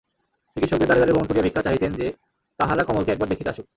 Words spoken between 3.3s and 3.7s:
দেখিতে আসুক।